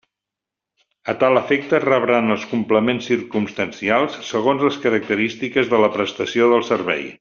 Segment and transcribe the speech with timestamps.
[1.11, 7.11] A tal efecte rebran els complements circumstancials segons les característiques de la prestació del servei.